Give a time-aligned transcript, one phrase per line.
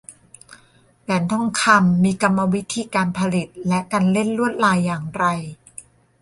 [1.03, 5.23] แหวนทองคำมีกรรมวิธีการผลิตและการเล่นลวดลายอย่างไร